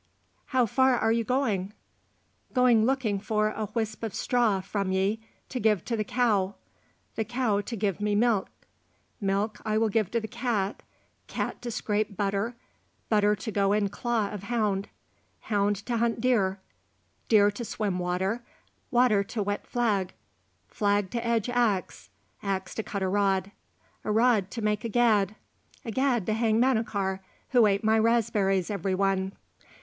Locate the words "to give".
5.49-5.85, 7.61-8.01